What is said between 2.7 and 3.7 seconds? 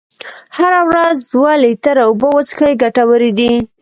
ګټورې دي.